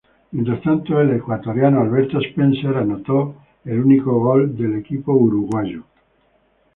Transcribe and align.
Mientras 0.31 0.63
tanto, 0.63 0.99
el 0.99 1.11
ecuatoriano 1.11 1.81
Alberto 1.81 2.17
Spencer 2.21 2.75
anotó 2.75 3.35
el 3.65 3.79
único 3.81 4.19
gol 4.19 4.57
del 4.57 4.77
equipo 4.79 5.13
uruguayo. 5.13 5.83